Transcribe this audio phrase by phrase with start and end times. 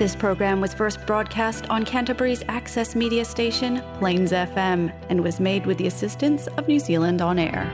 [0.00, 5.66] This program was first broadcast on Canterbury's access media station, Plains FM, and was made
[5.66, 7.64] with the assistance of New Zealand On Air.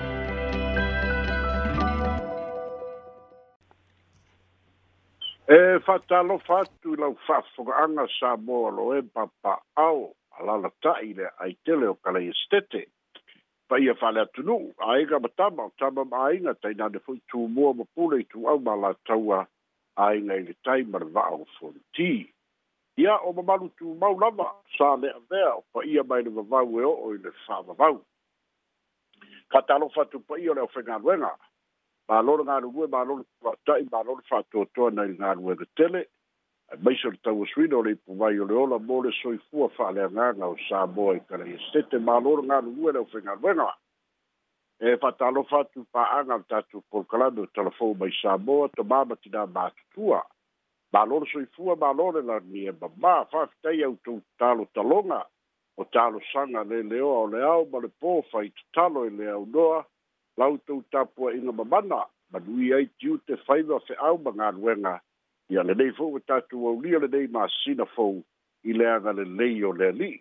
[5.48, 11.94] E whatalofa atu lau whawhungaanga sa mōlo e papa'au a lana ta'i le aitele o
[11.94, 12.82] kalei estete.
[13.68, 14.58] Pai e whale atunu,
[14.96, 19.46] aiga matama o tama maainga tainane fui tūmua mapule i tū au ma la taua
[19.96, 21.44] ai nei le tai marava'a o
[21.92, 22.30] ti
[22.96, 27.18] ia o mamalu mau lava sa le'avea o pa'ia mai le vavau e o'o i
[27.18, 28.04] le fa'avavau
[29.48, 31.30] katalofa atu pa'ia o le ʻaofegaluega
[32.08, 36.00] malole galugue malole fa'ata'i malole fa'atoatoa nai le galuega tele
[36.72, 40.56] ae maiso le tauasuina o le ipuvai o le ola mo le soifua fa'aleagaga o
[40.68, 43.72] sa moa i kalaia sete malole galugue le ʻaofegaluega
[44.80, 49.46] e fatalo fatu pa anga tatu por kalando telefo mai sabo to mama ti na
[49.46, 50.20] matua
[50.92, 55.22] balor so i fua balor la ni e mama fa tai au tu talo talonga
[55.80, 59.26] o talo sanga le leo o le au ma le po fai talo e le
[59.32, 59.78] au noa
[60.38, 64.18] lau tu tapu e inga mamana ma dui ai tiu te fai wa fe au
[64.18, 64.94] ma ngā ruenga
[65.48, 68.06] i ale nei fo o tatu au lia le nei ma sina fo
[68.68, 70.12] i le anga le leio le li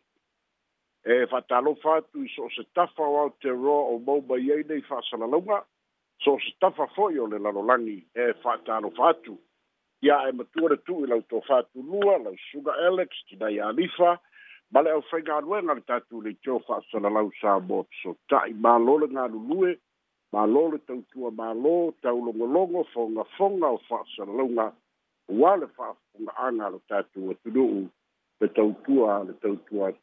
[1.08, 5.64] e eh, faatalofa atu i so se tafa o aotearoa o maumai ai nei fa'asalalauga
[6.24, 9.38] so o se tafa fo'i o le lalolagi e eh, fa'atalofa atu
[10.02, 11.42] ia e matua le in lau
[11.76, 14.20] lua, lau suga alex tinai alifa
[14.72, 19.78] ma le ʻaufaigaluega le tatou leitio fa'asalalau sa mo sota'i mālō le galulue
[20.34, 24.72] mālō le tautua mālō taulogologo fogafoga o fa'asalalauga
[25.30, 27.86] uā le fa'afoga'aga lo tatou atunu'u
[28.42, 29.94] le tautua le tautua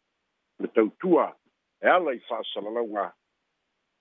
[0.62, 1.34] ma tautua
[1.82, 3.12] e ala i fa'asalalauga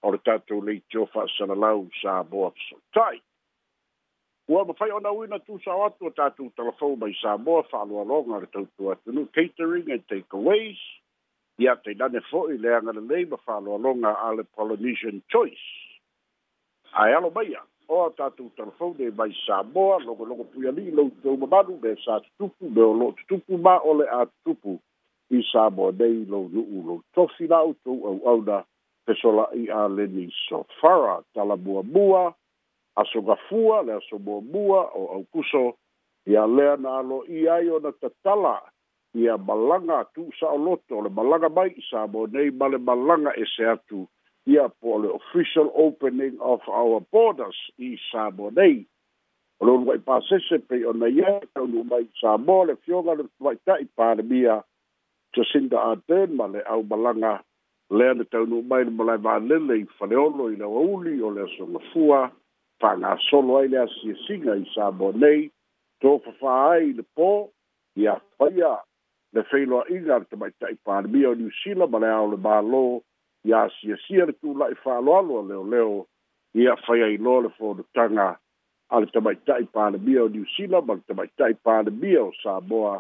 [0.04, 3.22] o le tatou leitio fa'asalalau sa boa fesolitai
[4.48, 8.48] ua mafai ona uina tusao atu o tatou talafou mai sa moa fa'aloaloga o le
[8.54, 10.78] tautua atunu catering and takeaways
[11.58, 15.66] ia tailane fo'i le agalelei ma fa'aloaloga a le polynesian choice
[16.94, 21.96] ae alo maia o tatou talafou le mai sa moa logologo puiali'i loutou mamalu me
[22.06, 24.78] sa tutupu me o lo'o tutupu ma o a tutupu
[25.32, 28.64] i Samoa nei lou lo lou si la outou auauna
[29.54, 32.34] i a bua sofara talamuamua
[33.48, 35.76] fua le aso bua o aukuso
[36.28, 38.60] a lea na alo i ai ona tatala
[39.16, 39.38] ia
[40.14, 42.78] tu sa o le malaga mai i Samoa nei ma le
[43.38, 44.08] e se atu
[44.46, 48.86] ia po le official opening of our borders i Samoa nei
[49.60, 53.26] o le ulua'i pasese pei ona ia lu mai i Samoa le fioga le
[53.80, 54.64] i palemia
[55.36, 57.42] Jacinda Ardern ma le au malanga
[57.90, 61.80] lea ne taunu mai le malai vanele i whaleolo i lau auli o lea songa
[61.92, 62.20] fua
[62.82, 65.42] whanga solo ai lea si e singa i sābo nei
[66.04, 67.32] tō whawha ai le pō
[68.02, 68.74] i a whaia
[69.34, 72.84] le whenua inga le tamai tai pārmia o New Zealand ma le au le mālo
[73.48, 75.94] i a si e si ane tūla i whaaloalo a leo leo
[76.62, 78.28] i a whaia i lo le whonu tanga
[78.94, 82.98] a le tamai tai pārmia o New Zealand ma le tamai tai pārmia o Samoa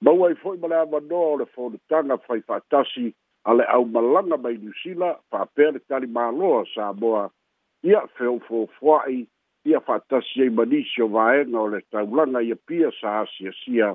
[0.00, 3.12] maua i foʻi ma le avanoa o le fonotaga fai faatasi
[3.44, 7.28] a le ʻaumalaga mai niusila faapea le talimāloa sa moa
[7.84, 9.26] ia feofofoaʻi
[9.68, 13.92] ia faatasi ai ma nisi o vaega o le taulaga ia pia sa asiasia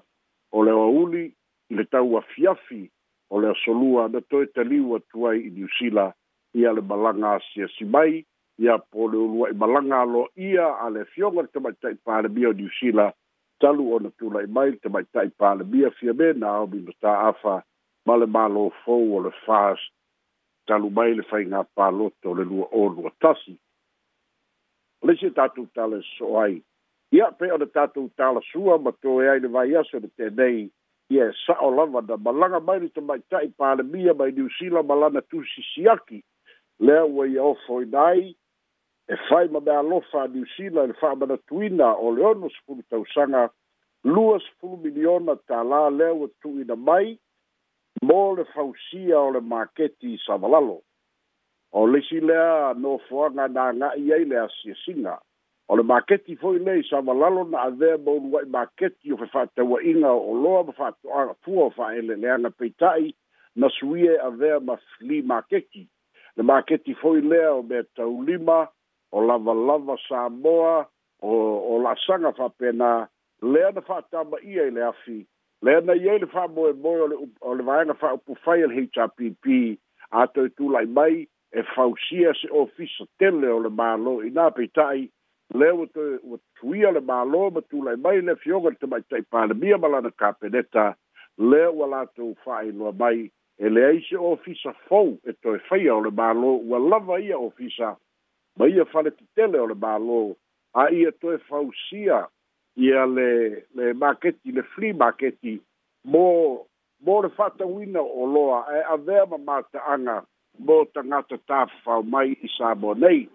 [0.52, 1.26] o le oauli
[1.74, 2.86] i le tau afiafi
[3.30, 6.12] o le asolua na toe taliu atu ai i niusila
[6.54, 8.26] ia le malaga asiasi mai
[8.62, 13.10] ia po le uluaʻi malaga aloa ia a le afioga le tamaitaʻi palemia o niusila
[13.66, 17.54] talu ona tula'i mai te maitai palemia fia me na aomi ma tā'afa
[18.06, 19.82] ma le malofou o le fas
[20.70, 23.56] talu mai le faigā paloto o le lua olua tasi
[25.10, 26.62] leisi tatou tatu e so'o ai
[27.18, 30.70] ia pe ona tatou talasua ma toe ai le vaiaso le tenei
[31.16, 36.20] ia e sa'o lava na malaga mai le tamaita'i by mai niusila malana lana tusisiaki
[36.86, 38.36] lea ua ia e ofoina ai
[39.08, 42.50] e fai ma bea lofa a New Zealand fa ma na tuina o le ono
[42.50, 43.50] sepulu tausaga
[44.04, 47.18] lua sepulu miliona tālā lea ua e tuuina mai
[48.02, 50.80] mo le fausia o le maketi i savalalo
[51.72, 55.20] o leisi lea nofoaga na aga'i ai le asiasiga
[55.70, 60.32] o le maketi foi lea i savalalo na avea mauluai maketi o fe fa'atauaʻiga o
[60.34, 63.14] oloa ma fa'atoʻafua o fa'aeleleaga peita'i
[63.56, 65.86] na suia e avea ma fili maketi
[66.36, 68.66] le maketi foi lea o mea tau lima
[69.16, 70.88] o lava lava Samoa
[71.22, 71.32] o
[71.74, 73.08] o la sanga fa pena
[73.42, 75.22] le ana fa tama ia le afi
[75.64, 76.92] le ana ia le fa mo mo
[77.40, 79.46] o le vaina fa o fail HPP
[80.12, 81.16] a to tu lai mai
[81.60, 85.08] e fa usia se ofisa tele o le malo ina pitai
[85.60, 89.02] le o to o tuia le malo ma tu lai mai le fioga te mai
[89.10, 90.86] tai pa le mia malana ka peneta
[91.52, 93.32] le o la to fa i lo mai
[93.64, 95.00] e le ai se ofisa fo
[95.32, 97.96] e to e fa o le malo o lava ia ofisa
[98.58, 100.36] ma ia fale titele o le malo
[100.74, 102.28] a ia toe fausia
[102.76, 105.60] ia le le maketi le fli maketi
[106.06, 106.66] mo
[107.02, 110.24] mo le fata wina o loa e a vea ma mata anga
[110.60, 113.28] mo ta ngata ta fau mai i sabo nei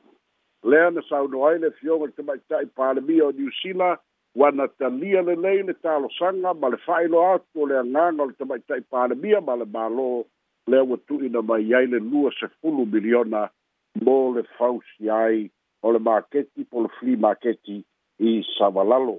[0.62, 3.96] le ana sau no aile fionga te mai tai pale mi o niusila
[4.36, 8.32] wana ta lia le lei le talo sanga ma le failo atu le anganga le
[8.36, 10.24] te mai tai pale mi ma le malo
[10.66, 13.50] le watu ina mai yaile lua se fulu miliona
[13.98, 15.50] mō le fausi ai
[15.82, 17.82] o le maketi po le flea maketi
[18.20, 19.18] i Savalalo.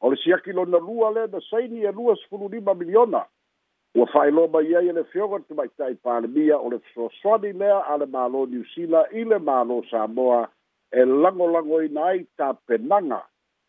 [0.00, 3.24] O le siaki lona lua le na saini e lua sifuru lima miliona.
[3.94, 7.80] Ua fai loma ia i le fioga tu mai tai pandemia o le fsoswani lea
[7.84, 10.48] a le malo New Zealand i le malo Samoa
[10.92, 13.20] e lango lango i nai ta penanga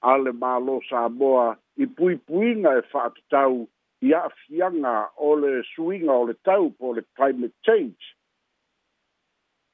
[0.02, 3.68] a le malo Samoa i pui puinga e fatu tau
[4.02, 8.13] i a fianga o le suinga o le tau po le climate change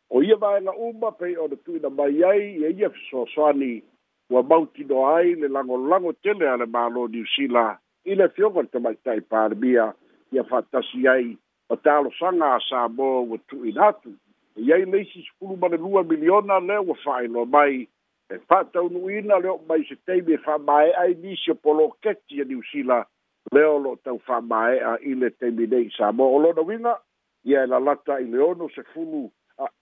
[0.10, 3.84] o ia vaega uma pei ona tuuina mai ai e ia ia fesoasoani
[4.30, 9.22] ua mautinoa ai le lagolago tele a le malo niusila i le fioga le tamaitai
[9.22, 9.94] palemia
[10.32, 11.38] ia faatasi ai
[11.70, 14.10] o talosaga a sa mo ua tuuina atu
[14.58, 17.88] e iai le isi sukulu ma le lua miliona lea ua fa'ailoa mai
[18.34, 23.06] e fa'ataunu'uina le o'o mai se taimi e fa'amae'a i nisi o poloketi a niusila
[23.52, 26.98] lea o lo'o tau fa'amae'a i le taimi nei sa mo o lona uiga
[27.46, 29.30] ia e lalata i le ono sefulu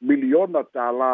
[0.01, 1.11] miliona tālā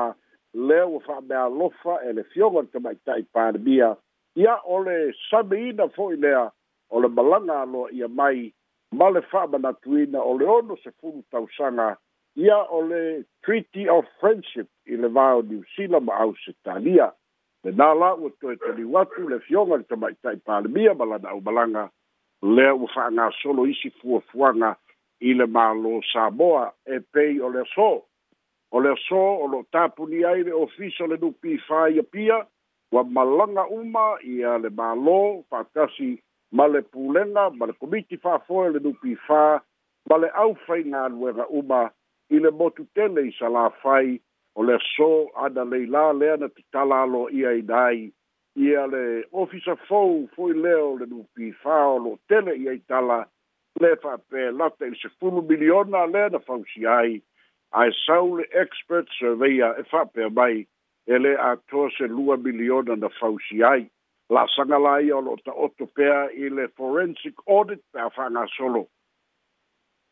[0.54, 3.96] lea ua fa'amealofa e le fioga le tamaita'i palemia
[4.38, 4.98] ia o le
[5.30, 6.44] samiina fo'i lea
[6.90, 8.52] o le malaga aloa ia mai
[9.00, 11.96] ma le fa'amanatuina o le ono sefulu tausaga
[12.36, 17.10] ia o le treaty of friendship i le vao new zeala ma ausetalia
[17.66, 21.90] lenā la ua toe taliu atu le fioga le tamaita'i palemia ma lana aumalaga
[22.42, 24.76] lea ua fa'agasolo isi fuafuaga
[25.22, 27.92] i le mālō samoa e pei o le aso
[28.74, 32.40] o le aso o lo tapuni ai le ofisa o le nupi faia pia
[32.92, 36.10] ua malaga uma ia le mālō fa'atasi
[36.58, 38.80] ma le pulega ma le komiti fa'afoe le
[39.28, 39.62] fa
[40.10, 41.84] ma le ʻaufaigaluega uma
[42.30, 44.18] i le motu tele i salāfai
[44.58, 48.10] o le aso ana leilā lea na tatala aloia inā ai
[48.58, 53.22] ia le ofisa fou foi lea o le fa o lo'o tele ia i tala
[53.82, 53.94] le
[54.58, 57.22] lata i le sefulu miliona lea na fausia ai
[57.74, 60.68] ai saule expert surveya e faapea mai
[61.08, 63.90] e lē atoa se lua miliona na fausi ai
[64.30, 68.86] la'asaga la ia o lo'o ta'oto pea i le forensic audit pe a fa'agasolo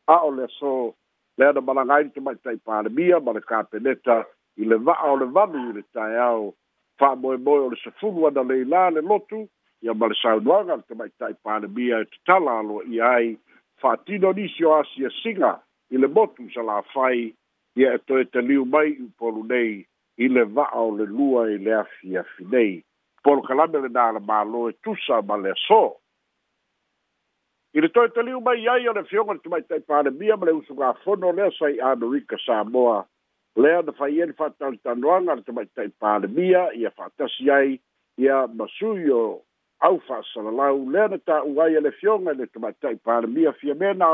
[0.07, 0.95] a o le so
[1.37, 4.23] le ana malagai le tamaʻitai palemia ma le kapeneta
[4.57, 6.53] i le va'a o le valu i le taeao
[6.97, 9.45] fa'amoemoe o le sefulu ana leilā le lotu
[9.81, 13.37] ia ma le saunoaga le tamaʻitai palemia e tatala aloa ia ai
[13.81, 15.55] fa'atino nisi o asiasiga
[15.93, 17.31] i le motu sa lafai
[17.75, 19.85] ia e toe e taliu mai i polu nei
[20.17, 22.81] i le va'a o le lua i e le afiafi nei
[23.23, 25.97] polokalame lenā le mālō e tusa ma le het
[27.73, 30.51] i le toe e taliu mai ai o le fioga le tumaʻitai palemia ma le
[30.59, 33.05] usugafono lea sai anorika samoa
[33.55, 37.79] lea na fai ai le fa'atalitanoaga le tumaʻitai palemia ia fa'atasi ai
[38.17, 39.41] ia masui o
[39.79, 44.11] au fa'asalalau lea na tā'u ai e le fioga i le palemia fia mea ma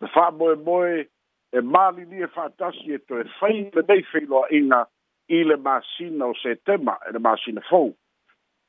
[0.00, 1.06] le
[1.52, 4.86] e mali ni e fatasi e to e fai le dei fai loa ina
[5.28, 7.94] i le masina o se tema e le masina fau.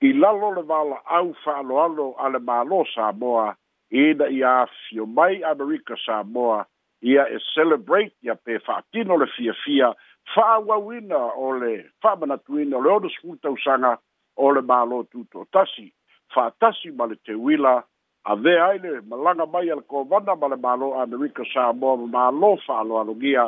[0.01, 3.55] I lalo le wala au fa alo alo a le malo Samoa
[3.91, 6.67] i na i a fio mai Amerika Samoa
[7.01, 9.93] i a e celebrate i a pe fa atino le fia fia
[10.35, 13.97] fa wawina o le fa manatuina o le odo skuta usanga
[14.37, 15.91] o le malo tuto tasi
[16.29, 16.53] fa
[16.93, 17.81] male te wila
[18.27, 22.49] avea ai le malaga mai a le kovana ma le mālo amerika samoa ma mālo
[22.67, 23.45] fa'aloalogia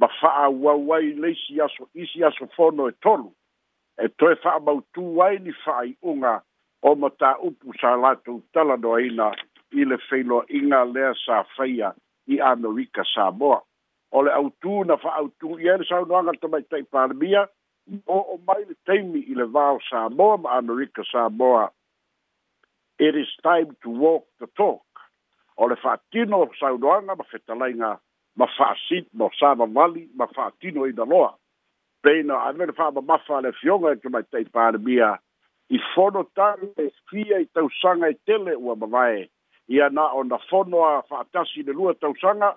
[0.00, 3.30] ma fa'aauau ai leisi aso isi aso fono e tolu
[3.98, 6.34] e toe fa'amautū ai ni fa'ai'uga
[6.82, 9.26] o matā'upu sa latou talanoaina
[9.80, 11.92] i le feiloa'iga lea sa faia
[12.32, 13.60] i amerika samoa
[14.12, 17.44] o le autū na fa'autū i ai le saunoaga le tamaita'i palemia
[18.06, 21.68] o o mai le taimi i le vao samoa ma amerika samoa
[22.98, 24.82] it is time to walk the talk
[25.58, 27.98] o le fa'atino saunoaga ma fetalaiga
[28.36, 31.34] ma fa'asit no savavali ma fa'atino inaloa
[32.02, 35.18] peina ave le fa'amamafa a le afioga e tamaitai palemia
[35.70, 39.30] i fono tale e fia i tausaga e tele ua mavae
[39.68, 42.54] ia na o na fono a fa'atasi i le lua tausaga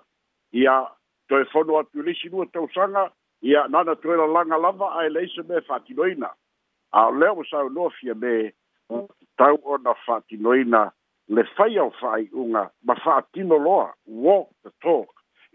[0.52, 0.86] ia
[1.30, 3.10] toe fono atu i le isi lua tausanga
[3.42, 6.30] ia na na toe lalaga lava ae le me fa'atinoina
[6.94, 8.34] a o lea ua saunoa fia me
[9.38, 10.82] tau ona fa'atinoina
[11.36, 13.90] le faia o fa'ai'uga ma fa'atino loa
[14.26, 15.10] walk the talk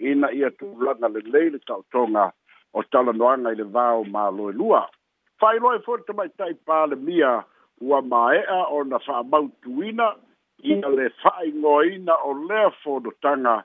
[0.09, 2.25] ina ia tuulaga lelei le tonga
[2.79, 4.93] o tala talanoaga i le vao maloe lua loe
[5.41, 6.55] fa'ailoa e foi tamaita'i
[7.09, 7.33] mia
[7.89, 10.07] ua mae'a ona fa'amautuina
[10.73, 13.57] ia le fa'aigoina o lea fonotaga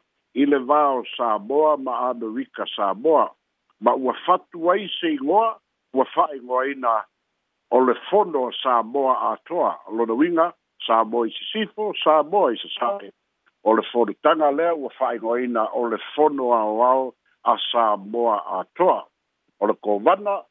[0.41, 3.31] i le vao samoa ma amerika samoa
[3.81, 5.59] ma ua fatu ai seigoa
[5.93, 7.03] ua fa'aigoaina
[7.69, 10.53] o le fono sa moa a toa lo na winga
[10.85, 13.11] sa mo i sifo sa mo i sa sake
[13.63, 18.37] o le fono tanga lea ua whaingoina o le fono a wau a sa moa
[18.47, 19.03] a toa
[19.59, 20.43] o le kovana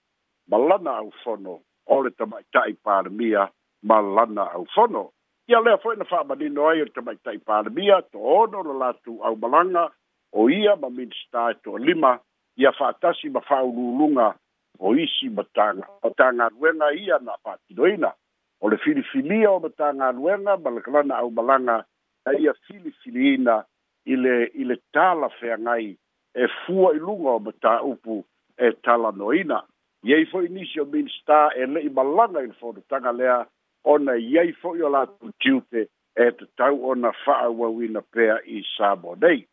[0.51, 3.49] malana au fono o le tamaitai pāremia
[3.83, 5.11] malana au fono
[5.49, 9.37] ia lea foi na whaamanino ai o le tamaitai pāremia to ono le latu au
[9.37, 9.89] malanga
[10.37, 12.21] o ia ma minister e to lima
[12.61, 14.27] ia whaatasi ma whaululunga lunga
[14.79, 18.13] o isi ma taga o tagaluega ia na fa'atinoina
[18.61, 21.85] o le filifilia o ma tagaluega ma le kalana
[22.27, 23.65] na ia filifiliina
[24.07, 25.97] i le i le tala feagai
[26.35, 28.23] e fua i luga o ma tāupu
[28.59, 28.67] e
[29.17, 29.59] noina
[30.05, 33.45] iai fo'i nisi o minsta e le'i malaga i le fonotaga lea
[33.85, 38.61] ona iai fo'i o latou tiute e tatau ona fa'auauina pea i
[39.23, 39.47] nei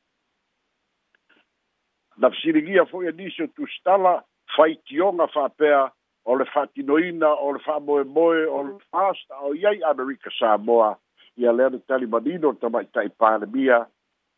[2.17, 4.23] na fesiligia fo'i e nisi o tusitala
[4.55, 5.91] faitioga fa'apea
[6.25, 9.45] o le fa'atinoina o le fa'amoemoe o le fasta mhm.
[9.47, 10.97] o iai amerika samoa
[11.37, 13.85] ia lea le talimanino le tamaʻitaʻi palemia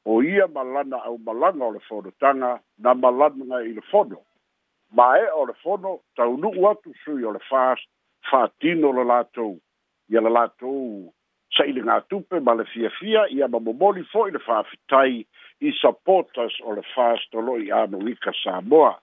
[0.05, 4.21] o ia malana au malaga o le fonotaga na malanaga i le fono
[4.95, 7.87] mae o le fono taunu'u atu sui o le fast
[8.31, 9.59] fa'atino le latou
[10.09, 11.11] ia le latou
[11.57, 15.25] sa'iligatupe ma le fiafia ia mamomoli fo'i le fa'afitai
[15.61, 18.97] i supporters o le fast o lo'i amerika samoa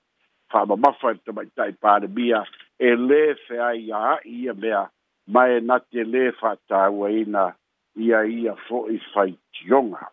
[0.53, 2.43] fama mafa e te maitai pāre mia
[2.79, 4.03] e le fea ia
[4.35, 4.85] ia mea
[5.35, 7.49] mai na te le fata ua ina
[7.97, 10.07] ia ia fo i fai tionga.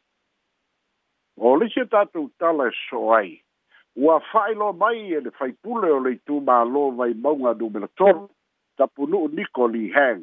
[1.38, 3.36] O le se tatu tala e so ai,
[3.96, 7.54] ua fai lo mai e le fai pule o le tu ma lo vai maunga
[7.54, 8.26] du mele tonu,
[8.78, 10.22] tapu nuu niko li hang.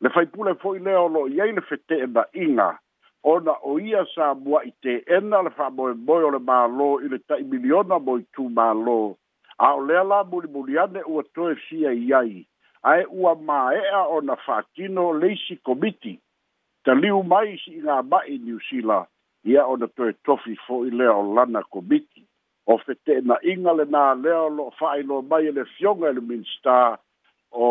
[0.00, 2.70] Le fai pule fo i leo lo iei le fete e inga,
[3.22, 6.66] ona o ia sa mua i te ena le fa boi boi o le ma
[6.66, 9.16] lo i le tai miliona boi tu ma lo,
[9.58, 12.46] a o lea la mulimuli ane ua toe fia i ai
[12.82, 16.18] ae ua māeʻa o na faatino leisi komiti
[16.84, 19.06] taliu mai sii ga maʻi niusila
[19.44, 22.24] ia ona toe tofi fo'i lea o lana komiti
[22.66, 26.98] o fetenaʻiga lenā lea o loo faailoa mai e le fioga i e le minista
[27.50, 27.68] o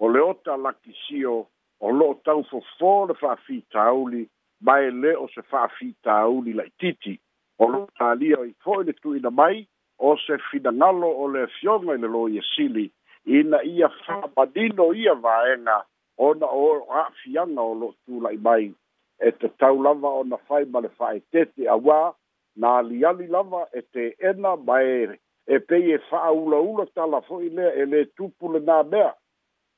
[0.00, 1.46] o le ota lakisio
[1.80, 4.22] o loo taufofō le faafitauli
[4.64, 7.18] ma e lē o se faafitauli laʻitiiti
[7.58, 9.66] o loo talia i fo'i le tuuina mai
[10.02, 12.88] o se finagalo o le afioga i le lo ia e sili
[13.24, 15.76] ina ia faamanino ia vaega
[16.18, 18.72] ona o a'afiaga o lo'o tula'i mai
[19.22, 22.12] e tatau lava ona fai ma le fa'aetete auā
[22.58, 25.14] na aliali lava e te'ena mae
[25.46, 29.12] e pei e fa'aulaula tala fo'i lea e lē tupu lenā mea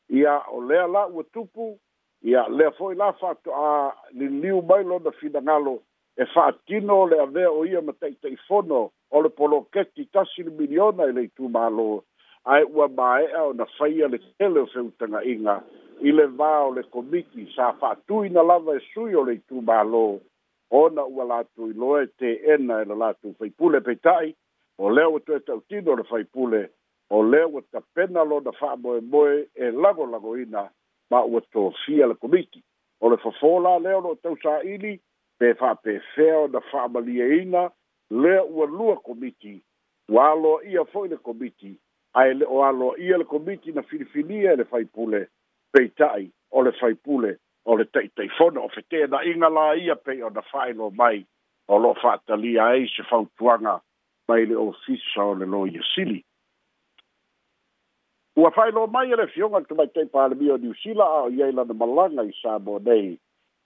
[0.09, 1.77] ia o lea la ua tupu
[2.25, 5.79] ia lea fo'i la fa ato'a liliu mai lona finagalo
[6.17, 11.07] e fa'atino o le avea o ia ma ta'ita'ifono o le poloketi tasi le miliona
[11.07, 11.85] i le itumālō
[12.55, 15.55] ae ua māeʻa e ona faia le tele o feutagaʻiga
[16.09, 20.03] i le vā o le komiti sa fa'atui na lava e sui o le itumālō
[20.81, 24.35] ona ua latou iloa e teena e le latou faipule peita'i
[24.83, 26.65] o lea ua toe ta'utino o le faipule
[27.15, 30.67] o lea ua tapena lona fa'amoemoe e lagolagoina
[31.11, 32.65] ma ua tofia le komiti
[33.01, 34.97] o le fofolā lea o loo tausāili
[35.39, 37.75] pe fa'apefea ona fa'amalieina fa
[38.11, 39.63] lea ua lua komiti
[40.09, 41.79] ua aloaia fo'i le komiti
[42.13, 45.29] ae le o aloaia le komiti na filifilia e le faipule
[45.73, 51.25] peita'i o le faipule o le taʻitaʻifono o fetenaʻiga laia pei ona fa'ailo mai
[51.69, 53.81] o lo'o fa'atalia ai se fautuaga
[54.29, 56.25] mai le ofisa o le loia sili
[58.37, 61.75] ua fa'ailo mai e le fioga le tamaitaʻi palemia o niusila a o iai lana
[61.75, 63.17] malaga i sa mo nei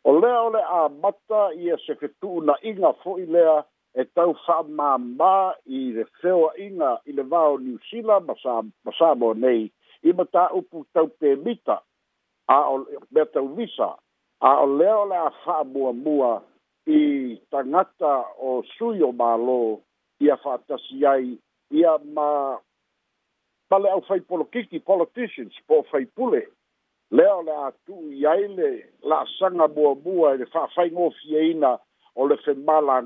[0.05, 3.65] o lea o le amata ia se fetu'unaʻiga fo'i lea
[3.97, 8.35] e tau whamamā i re whewa inga i le vāo New Zealand ma
[8.99, 9.69] sāmo nei
[10.05, 11.81] i ma tā upu tau pē mita
[12.53, 12.77] a o
[13.13, 13.89] me tau visa
[14.41, 16.35] a o leo le a whamua mua
[16.99, 18.13] i tangata
[18.51, 19.81] o sui o mālo
[20.25, 21.33] i a whātasi ai
[21.79, 22.29] i a ma
[23.73, 26.43] pale au whai polo kiki politicians po whai pule
[27.11, 28.71] leo le a tu i aile
[29.11, 31.88] la sanga mua mua i le whawhaingofi e ina i
[32.19, 32.35] o e le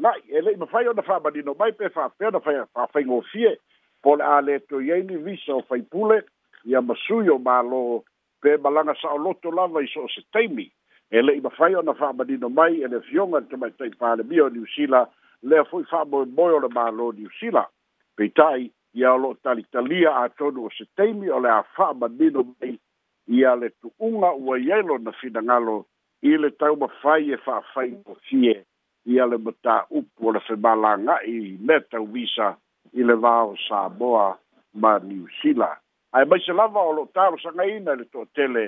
[0.00, 1.02] na e me fai ona
[1.32, 3.56] Dino mai pe fa'apea na fa fa'afaigofie
[4.02, 6.24] po pol a le toi ai ni visa o faipule
[6.64, 8.92] ia pe lava
[9.82, 10.72] i so o se taimi
[11.10, 15.04] e le'i mafai ona fa'amanino mai e le fioga le tamaita'i e palemia o niusila
[15.42, 17.66] lea fa fa'amoemoe malo le mālō niusila
[18.16, 22.80] peita'i ia o talitalia atonu o se taimi o le a fa'amanino mai
[23.28, 25.12] ia le tu'uga ua i na lona
[26.24, 26.48] i le
[28.32, 28.64] e
[29.06, 32.54] ia le mata upu o le femalaga'i me tau visa
[32.94, 34.38] i le vao saboa
[34.74, 35.68] ma new sila
[36.12, 38.64] ae mai se lava o lo'o talosagaina i le toʻatele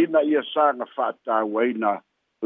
[0.00, 1.92] ina ia saga fa'atāuaina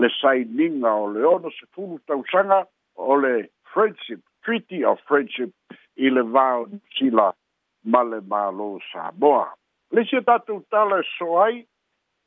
[0.00, 3.34] le sainiga o le ono sefulu tausaga o le
[3.74, 5.50] friendship treaty of friendship
[5.96, 7.32] i le vao new sila
[7.92, 9.46] ma le mālō saboa
[9.90, 11.64] leisia tatou tala e so ai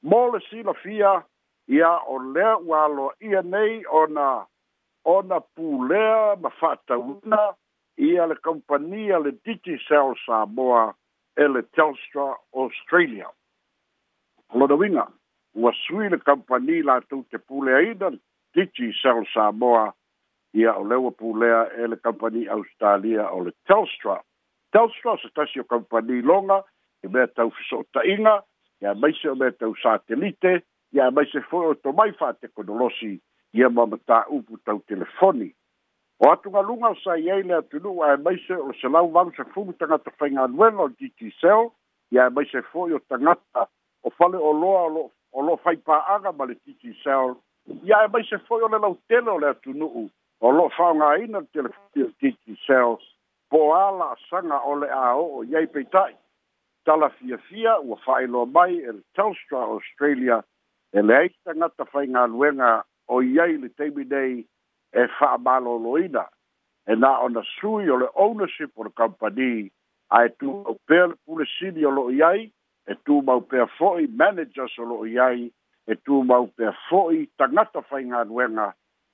[0.03, 1.15] mo le silafia
[1.77, 4.27] ia o lea ua aloa ia nei ona
[5.07, 7.53] ona pulea ma fatauna
[7.97, 10.93] ia le kompania le Digicel Samoa
[11.37, 13.27] e le Telstra Australia.
[14.53, 15.07] Lona winga,
[15.55, 18.11] ua sui le kompani la tu te pulea ina
[18.53, 19.93] Digicel Samoa
[20.53, 24.21] ia o lewa pulea e le kompani Australia o le Telstra.
[24.71, 26.63] Telstra se tasio kompani longa
[27.03, 28.43] e mea tau fiso inga,
[28.81, 30.61] ia maise o mea tau satelite,
[30.91, 33.15] ia maise fo o to mai fa te konolosi
[33.57, 35.47] ia ma matā'upu tau telefoni
[36.21, 40.13] o atugaluga o sai ai le atunuu ae maise o le salau valu sefulu tagata
[40.21, 41.69] faigaluega o titisel
[42.15, 43.65] ia e maise fo'i o tagata
[44.05, 44.75] o fale o lo
[45.39, 47.33] o lo faipa'aga ma le titisel
[47.89, 50.05] ia e maise fo'i o le lautele o le atunuu
[50.47, 52.97] o lo'o fa'aogāina le telefoni o titisel
[53.53, 56.13] po ā la'asaga o le a o'o i ai peita'i
[56.85, 60.41] talafiafia ua fa'ailoa mai e telstra australia
[60.93, 62.75] e leai tagata faigaluega
[63.07, 64.43] o iai le taimi nei
[65.01, 66.23] e fa'amalōlōina
[66.91, 69.69] e na ona sui o le ownership o le company
[70.17, 72.41] ae tumau pea le pulesili o lo'o iai
[72.85, 75.41] e tumau pea fo'i managers o lo'o iai
[75.91, 78.67] e tumau pea fo'i tagata faigaluega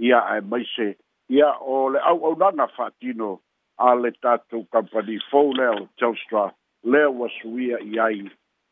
[0.07, 0.89] ia ae maise
[1.35, 3.29] ia o le au'aunaga fa'atino
[3.77, 6.43] a le tatou company fou lea o telstra
[6.91, 8.19] lea ua suia i ai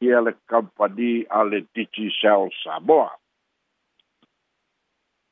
[0.05, 3.10] ia le company a le digi sel samoa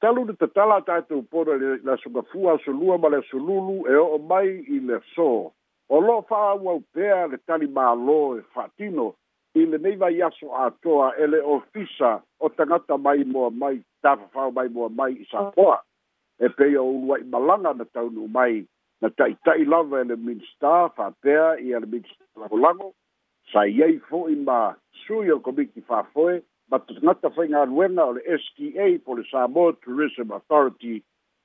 [0.01, 3.83] talu de tatala tatu pora le la suga fua so lua ma le so lulu
[3.87, 5.51] e o mai i le so
[5.89, 9.13] o lo fa wa pea le tali ma lo e fatino
[9.55, 14.15] i le neiva yaso a toa e le ofisa o tangata mai mo mai ta
[14.33, 15.83] fa mai mo mai i sa poa
[16.39, 18.63] e pe o lua i malanga na tau no mai
[19.01, 22.93] na tai tai lava e le minsta fa pea i le minsta la volango
[23.51, 28.13] sa yei fo i ma suyo komiki fa foe but not the whainga aluena o
[28.13, 31.01] the STA po le Samoa Tourism Authority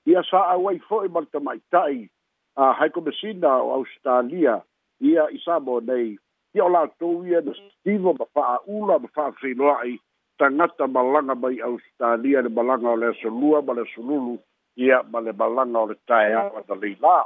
[0.07, 2.11] ia sa awai fo'i ma le tamaitai
[2.57, 4.61] a uh, haikomesina o Australia
[5.01, 6.19] ia i Samoa nei
[6.55, 9.97] ia o latou ia na sitivo ma fa'aula ma fa'afeiloa'i
[10.39, 14.37] tagata malaga mai Australia le malaga o le asolua ma le asolulu
[14.77, 17.19] ia ma le malaga o le taeao ana leilā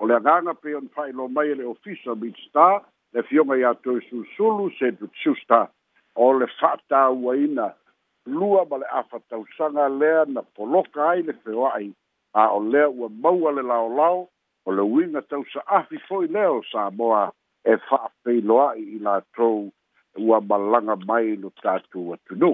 [0.00, 2.80] o le agaga pe ona fa'ailo mai e le ofisa mitstar
[3.12, 5.66] le fioga iā toe sulusulu se tutususta
[6.14, 7.72] o le fa'atāuaina
[8.26, 11.90] lua ma le afatausaga lea na poloka ai le feoa'i
[12.34, 14.28] a o lea ua maua le laolao
[14.66, 17.30] o le uiga tausa'afi fo'i lea o samoa
[17.64, 19.70] e fa'afeiloa'i i latou
[20.18, 22.52] ua malaga mai lo tatou atunū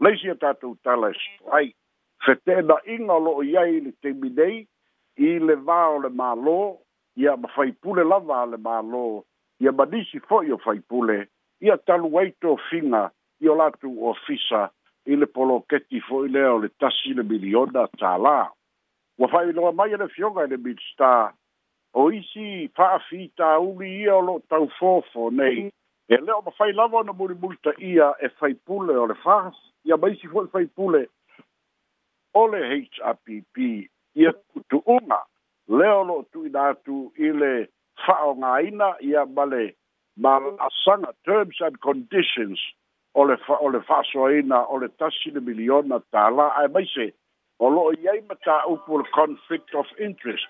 [0.00, 1.74] leisi a tatou tala e soai
[2.24, 4.64] fete'ena'iga o lo'o iai le taimi nei
[5.16, 6.58] i le vā o le mālō
[7.22, 9.04] ia ma faipule lava a le mālō
[9.60, 11.18] ia manisi fo'i o faipule
[11.64, 13.02] ia talu ai tō whinga
[13.44, 14.62] i o latu o fisa
[15.08, 18.38] i le polo keti fo i leo le tasi le miliona tā lā.
[19.20, 21.12] Wa whai loa mai ane fionga ane e mitstā,
[22.02, 25.70] o isi whaafi tā uli ia o lo tau fōfo nei,
[26.08, 29.56] e leo ma whai lawa na muri multa ia e whai pule o le whaas,
[29.88, 31.06] ia maisi fo e whai pule
[32.42, 33.56] o le HRPP
[34.20, 35.22] ia kutu unga,
[35.68, 37.52] leo lo tu i nātu i le
[38.04, 39.64] whaonga ina ia male
[40.14, 40.38] μα
[40.84, 42.58] σαν terms and conditions
[43.16, 47.06] o le, fa, o le whaasoaina, o le tasi le miliona tāla, ai mai se,
[47.58, 50.46] o lo iai ma mata upu le conflict of interest.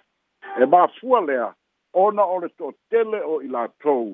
[0.60, 1.48] E māfua lea,
[2.04, 4.06] ona o le tō tele o i lātou,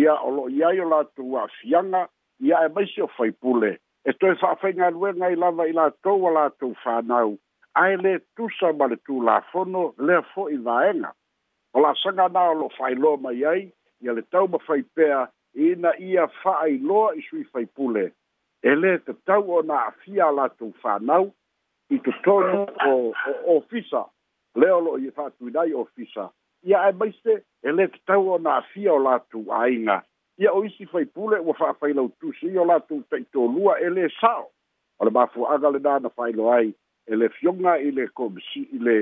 [0.00, 2.04] ia o loo iai o lātou a fianga,
[2.46, 3.72] ia e mai se o whaipule.
[4.04, 7.34] E toi whaafenga luenga i lava i lātou a lātou whanau,
[7.80, 11.14] ai le tusa ma le tū lāfono, lea fo i vaenga.
[11.76, 13.64] O la sanga nā o lo whailo mai ai,
[14.04, 18.04] ia le tau mawhai pēa ina ia whaai loa i sui whai pule.
[18.62, 21.28] E le te tau o nā fia la tu whanau
[21.94, 22.96] i tu tonu o
[23.56, 24.02] ofisa.
[24.56, 26.28] Leo lo i e whātu i nai ofisa.
[26.64, 30.00] Ia ai maise e le te tau o nā fia o la tu ainga.
[30.42, 33.46] Ia o isi whai pule ua whaafai lau tu si o la tu te to
[33.46, 34.50] lua e le sao.
[34.98, 36.74] O le mafu aga le nāna whai lo ai
[37.06, 38.98] e le fionga i le komisi i le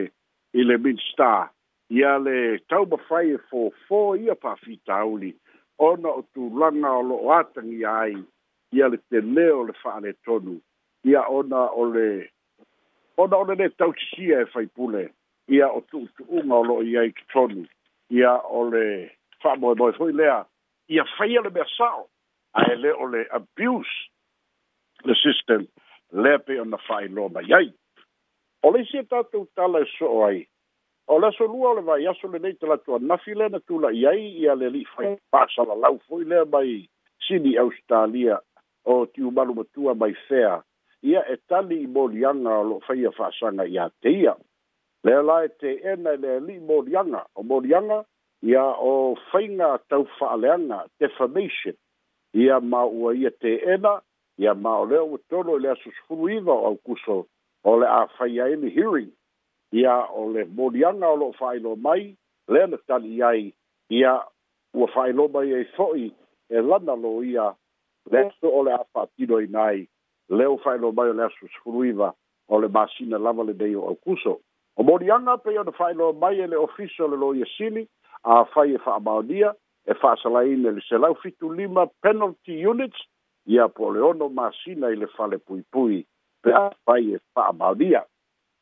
[0.54, 1.48] i le minstaa.
[1.90, 5.34] ia le taumafai e fōfō ia faafitauli
[5.78, 8.12] ona o tulaga o lo'o atagi ai
[8.72, 10.60] ia le tele o le fa'aletonu
[11.04, 12.08] ia ona o le
[13.18, 15.10] ona o le lē tausisia e faipule
[15.48, 17.66] ia o tu'utu'uga o lo'o i ai totonu
[18.10, 19.10] ia o le
[19.44, 20.40] fa'amoemoe fo'i lea
[20.88, 22.08] ia faia le mea sa'o
[22.54, 24.08] ae lē o le abuse
[25.04, 25.68] le system
[26.12, 27.68] lea pe ona fa'ailoa mai ai
[28.64, 30.46] o le isi e tatou tala e so'o ai
[31.06, 34.22] o le aso lua o le vaiaso lenei te latu anafi lea na tula'i ai
[34.42, 36.88] ia le ali'i faipasalalau fo'i le mai
[37.26, 38.40] sini australia
[38.84, 40.62] o tiumalu matua mai fea
[41.02, 44.32] ia e tali i moliaga o lo'o faia fa'asaga iā te ia
[45.04, 48.00] lea la e teena i le ali'i moliaga o moliaga
[48.42, 51.76] ia o faiga tau fa'aleaga defamation
[52.32, 54.00] ia ma ua ia teena
[54.40, 57.20] ia ma o lea ua tolo i le aso sufulu iva o aukuso
[57.64, 59.12] o le a faia ini hearing
[59.74, 62.16] ia o le moliaga o lo'o mai
[62.48, 63.52] lea na tali ai
[63.90, 64.14] ia
[64.74, 66.12] ua fa'ailo mai ai fo'i
[66.50, 67.50] e lana lo ia
[68.10, 69.88] le aso o le a fa'atinoina ai
[70.30, 72.14] lea ua fa'ailo mai o le aso sefuluiva
[72.48, 74.38] o le masina lava lenei o aukuso
[74.78, 77.88] o moliaga pei ona fa'ailoa mai e le ofisa o le lo ia sili
[79.02, 83.02] baudia e fa e fa'asalaina le selau fitulima penalty units
[83.46, 86.06] ia po le ono masina i le fale puipui
[86.42, 88.04] pe afai e fa'amaonia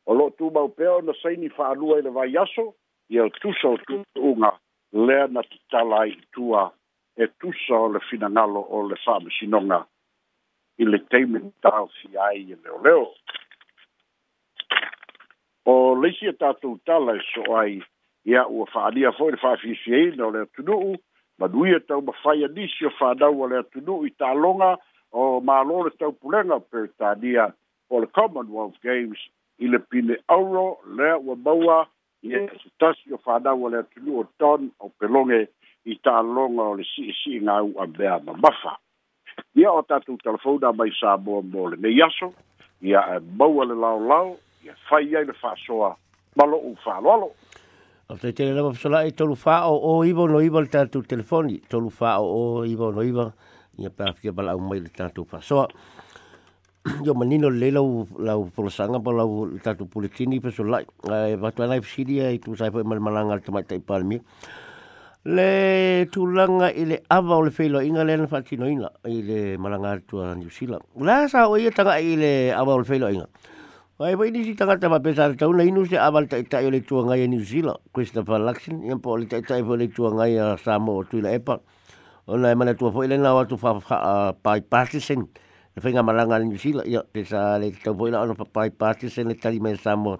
[0.06, 2.64] o lo tu mau pea ona saini fa'alua i le vaiaso
[3.10, 3.76] ia o tusa o
[4.14, 4.50] tuuga
[4.92, 6.70] lea na titala i tua
[7.16, 9.78] e tusa o le finagalo o le fa'amasinoga
[10.78, 13.06] i le taimi taofia ai e leoleo
[15.72, 17.82] o leisi e tatou tala e so ai
[18.24, 20.96] ia ua fa'alia fo'i le fa'afiafiaina o le atunu'u
[21.38, 24.74] manuia taumafai anisi o fānau o le atunu'u i tāloga
[25.12, 27.46] o mālō le taupulega pe talia
[27.90, 29.22] o le commonwealth games
[29.62, 31.78] i le pine auro lea ua maua
[32.26, 35.38] ia se tasi o fanau o le atunuu o ton o peloge
[35.84, 38.72] i ta'aloga o le si'isi'iga au'a mea mamafa
[39.60, 42.28] ia o tatou telefona mai sa moa mo lenei aso
[42.82, 44.34] ia e maua le laolao
[44.66, 45.90] ia fai ai le fa'asoa
[46.36, 47.28] ma lo'u fa'aloalo
[48.10, 52.26] o te lava fasola'i tolu fa'o o iva no iva le tatou telefoni tolu fa'o
[52.40, 53.28] o iva ono iva
[53.78, 55.68] ia pafia balaau mai le tatou fa'asoa
[57.04, 60.82] Yo manino le lau lau polosanga pa lau tatu puletini pe so lai.
[61.06, 64.18] Eh, ai watu ana i pisiri tu sai foi malmalanga te mai tai palmi.
[65.22, 69.56] Le tulanga i le ava o le whelo inga le na whatino ina i le
[69.62, 70.82] malanga tua New Zealand.
[70.98, 73.28] La sa o ia tanga i le ava o le whelo inga.
[74.02, 76.80] Ai wai nisi tanga tama pesa te tauna inu se ava tai tai o le
[76.82, 77.78] tuangai a New Zealand.
[77.94, 81.60] Christopher Luxon, ian po le tai tai o le tuangai a Samoa o tuila epa.
[82.26, 85.28] Ona e mana tua foi le na watu wha pai partisan.
[85.76, 89.22] e whainga malanga ni Sila, ia, te sa le tau poina ano papai pāte se
[89.24, 90.18] le tari me Samoa.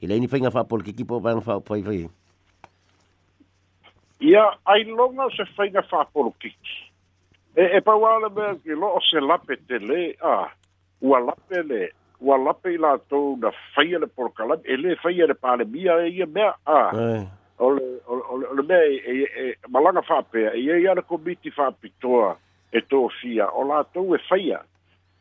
[0.00, 2.06] I leini whainga whapol ki kipo bang whapai whai.
[4.24, 6.80] Ia, ai longa se whainga whapol kiki.
[7.56, 10.48] E, e pa wale mea ki loo se lape te le, a,
[11.04, 11.88] ua lape le,
[12.20, 16.12] ua lape i lātou na whaia le porkalam, e le whaia le pāle mia e
[16.20, 16.86] ia mea, a,
[17.64, 22.36] ole, ole, ole mea, e, e, e malanga whapea, e ia ia le komiti whapitoa,
[22.72, 24.62] e to fia, o lātou e whaia.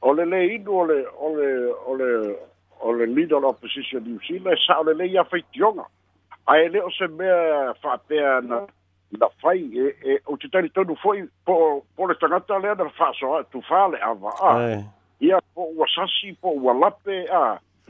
[0.09, 1.47] olelē inu ole ole
[1.91, 2.07] ole
[2.79, 5.85] o le leader le opposition new zealand e saʻo lelei afaitioga
[6.53, 8.57] ae lē o se mea faapea na
[9.21, 11.55] na fai e e o te talitonu foʻi po
[11.97, 14.57] po le tagata lea na faasoa tufā le avaa
[15.29, 17.43] ia po ua sasi po ua lape a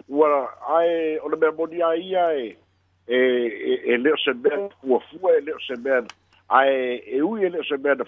[0.10, 0.30] ua
[0.80, 2.46] ae o le mea a ia e
[3.12, 3.22] e
[3.94, 6.02] e lē o se mea fuafua e lē o se mea
[6.50, 8.06] ai e ui ele se mea na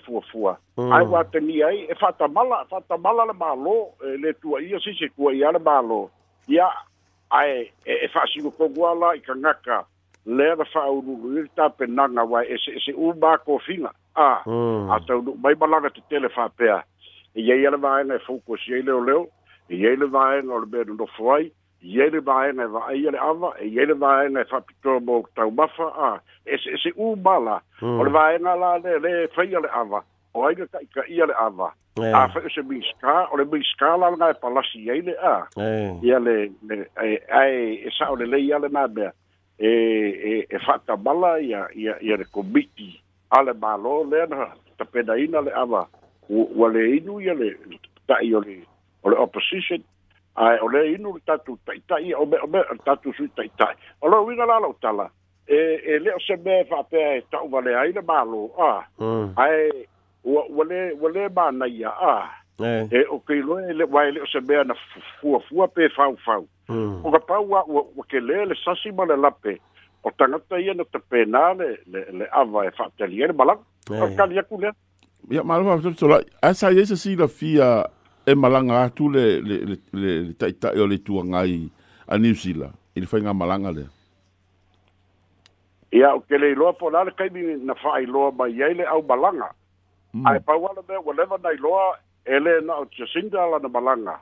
[0.77, 0.91] mm.
[0.93, 2.67] ai wa ua ni ai e fata mala
[3.25, 6.09] le mālō e lē tuaia si se kua ia le mālō
[6.47, 6.69] ia
[7.29, 9.85] ae e faasigokoguala e i kagaka
[10.25, 14.91] lea na faaulu'u ile tapenaga uae ese ese u mākofiga a mm.
[14.91, 16.83] a taunu'u mai malaga tetele faapea
[17.35, 19.27] e iai a le vaega e foukosiai leoleo
[19.69, 23.11] e iai le vaega o le mea nonofo ai iai le vaega e va'ai a
[23.11, 27.99] le ava e iai le vaega e fa'apitoa mo taumafa a ese ese umala mm.
[27.99, 30.01] o le vaega la le le fai a le ava
[30.33, 31.69] o aiga ka'ika'ia le ava
[32.01, 32.11] eh.
[32.15, 35.45] a fa'i o e se miska o le miska lalaga e palasi iai le a
[35.61, 35.93] eh.
[36.01, 36.37] ia le
[36.97, 39.13] ae e, e sa'o lelei a le na mea
[39.59, 39.71] e
[40.31, 42.89] e e fa'atamala ia ia ia le komiti
[43.29, 45.85] a le mālō lea na tapenaina le ava
[46.29, 47.53] ua le inu ia le
[48.09, 48.63] ta'i o le
[49.03, 49.81] o le opposition
[50.37, 50.71] ai o mm.
[50.73, 54.57] le inu tatu taitai o me o me tatu sui taitai o lo winga la
[54.59, 55.09] lo tala
[55.47, 55.57] e
[55.91, 58.85] e le o se me fa pe ta u vale ai le malo a
[59.43, 59.69] ai
[60.25, 62.13] o wale wale ba na ia a
[62.93, 64.75] e o ke lo le wai le o se me na
[65.21, 66.45] fua fua pe fau fau
[67.03, 69.57] o ka pau wa o ke le le sasi ma le lape
[70.03, 74.05] o tangata ia na te pena le le ava e fa te le malak o
[74.17, 74.69] ka lia kule
[75.33, 77.81] ya malo fa tu la asa ia
[78.29, 81.69] e malanga atu le le le le tai tai o le tua ngai
[82.09, 82.73] a New Zealand.
[82.95, 83.85] Ile whainga malanga le.
[85.95, 89.47] Ia o kele iloa po lale kaimi na whae iloa mai eile au malanga.
[90.13, 90.27] Mm.
[90.27, 91.83] Ai pau ala mea walewa na iloa
[92.25, 94.19] ele na o Jacinda ala na malanga.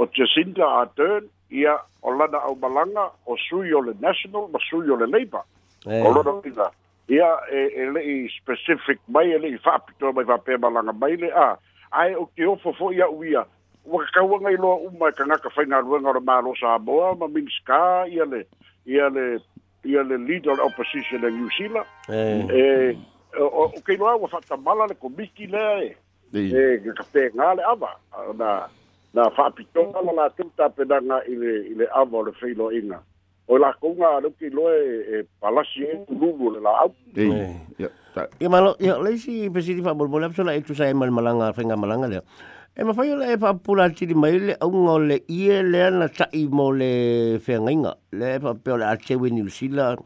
[0.00, 4.58] O Jacinda a turn ia o lana au malanga o sui o le national ma
[4.70, 5.44] sui o le labor.
[5.84, 6.00] Eh.
[6.06, 6.72] O lana pina.
[7.12, 11.28] Ia e, e le i specific mai ele i whaapitoa mai whapea malanga mai le
[11.28, 11.50] a.
[11.52, 11.56] Ah
[11.94, 13.44] ai o ke ofo fo'i a'u ia
[13.86, 17.80] ua kakauaga i loa uma e kagaka faigaluega o le malo saboa ma miniska
[18.10, 18.42] ia le
[18.86, 19.26] ia le
[19.92, 22.88] ia le leader opposition le new sila e eh.
[22.90, 22.96] eh,
[23.40, 25.94] o keiloa ua fa'atamala le komiki lea e
[26.34, 27.92] eh, e kapega le ava
[28.38, 28.50] na
[29.14, 32.98] na fa'apitoga la latou tapenaga i le i le ava o le failoaʻiga
[33.48, 38.94] o lakouga aleu keiloa e, e palasi e tululu o eh ya Ia malo, ia
[39.02, 42.20] leisi pesiti fa bol bolap sola itu saya mal malanga, fenga malanga le.
[42.74, 44.70] E ma fai le fa pula tiri mai le au
[45.02, 49.96] le ie le ana tai mo le fenga le fa pe le atewe ni usila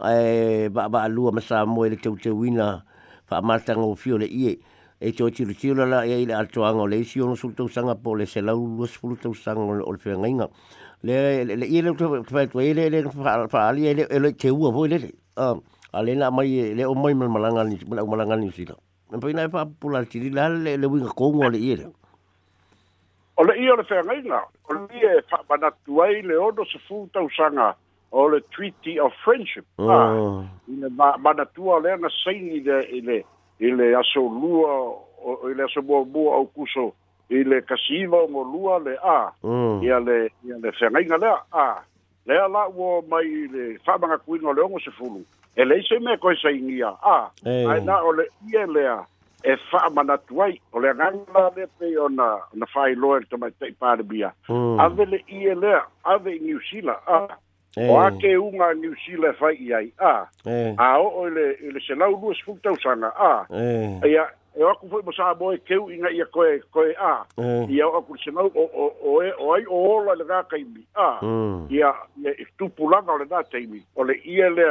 [0.00, 2.84] e ba ba lua masa mo le teu te ina
[3.24, 4.58] fa mata ngo fio le ie
[5.00, 8.12] e to tiri tiri la e le atoanga le si ono sul tau sanga po
[8.14, 10.28] le se lau luas fulu tau sanga o le fenga
[11.00, 13.04] le le ie le fa tu ile le
[13.48, 15.08] fa ali ile le teu ua voi le
[15.92, 18.74] a le na mai le o mai mal malanga ni mal malanga ni sila
[19.08, 21.88] e na pina pa pula tiri la le le winga ko ngo le ire
[23.36, 26.50] o le ire fa ngai na o le ire fa bana tuai le e o
[26.52, 27.74] do se futa usanga
[28.12, 30.44] o le treaty of friendship oh.
[30.68, 33.24] ina ba bana tua le na sei ni de ile
[33.64, 34.76] ile aso lua
[35.24, 36.92] o ile aso bo bo au kuso
[37.32, 39.80] ile kasiva mo lua le a oh.
[39.80, 41.80] ia le ia le fa ngai na le a
[42.28, 45.24] le ala wo mai le fa bana kuinga le o se futa
[45.58, 47.66] e le iso me koe sa ingia a ah, hey.
[47.66, 48.94] ai ole ie lea
[49.42, 53.38] e wha mana tuai o le ngangla le pe o na na whai loer to
[53.42, 54.76] mai tei pāre bia mm.
[54.84, 55.80] ave le ie lea
[56.14, 57.34] ave i New Zealand a ah.
[57.90, 60.14] o ake unga New Zealand whai i ai a
[60.86, 64.14] a o o le i le selau luas fukta usanga a hey.
[64.22, 64.26] a
[64.58, 67.66] e aku foi mo sa boi keu inga ia koe koe a mm.
[67.74, 70.62] ia aku se mau o o o e o ai o ola le ga kai
[70.94, 71.66] a mm.
[71.74, 71.90] ia
[72.22, 74.68] e tu pulanga le da teimi o le ia le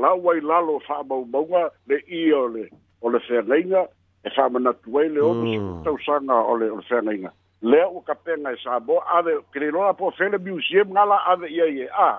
[0.00, 2.64] laua i lalo fa'amaumauga le ia o le
[3.02, 3.82] o le feagaiga
[4.24, 6.50] e fa'amanatu ai le ono sutausaga mm.
[6.50, 7.30] o le o le feagaiga
[7.62, 12.10] lea ua kapega e saboa ave kelelona po fele museum gala ave ia ie a